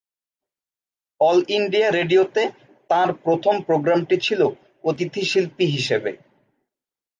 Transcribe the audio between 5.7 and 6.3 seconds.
হিসাবে।